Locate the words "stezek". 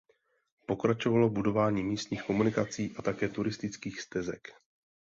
4.01-4.47